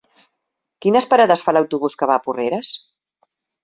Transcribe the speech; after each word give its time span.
Quines 0.85 1.07
parades 1.13 1.45
fa 1.49 1.55
l'autobús 1.57 2.01
que 2.01 2.11
va 2.13 2.19
a 2.19 2.27
Porreres? 2.27 2.77